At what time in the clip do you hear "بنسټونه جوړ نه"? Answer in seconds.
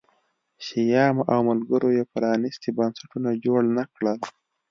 2.77-3.83